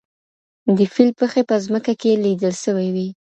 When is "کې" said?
2.01-2.11